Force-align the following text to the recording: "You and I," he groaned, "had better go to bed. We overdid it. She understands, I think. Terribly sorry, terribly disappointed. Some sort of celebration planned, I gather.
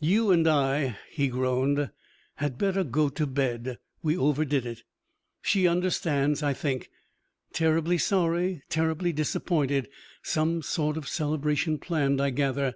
"You 0.00 0.30
and 0.30 0.48
I," 0.48 0.96
he 1.10 1.28
groaned, 1.28 1.90
"had 2.36 2.56
better 2.56 2.82
go 2.82 3.10
to 3.10 3.26
bed. 3.26 3.78
We 4.02 4.16
overdid 4.16 4.64
it. 4.64 4.84
She 5.42 5.68
understands, 5.68 6.42
I 6.42 6.54
think. 6.54 6.88
Terribly 7.52 7.98
sorry, 7.98 8.62
terribly 8.70 9.12
disappointed. 9.12 9.90
Some 10.22 10.62
sort 10.62 10.96
of 10.96 11.06
celebration 11.06 11.76
planned, 11.76 12.22
I 12.22 12.30
gather. 12.30 12.74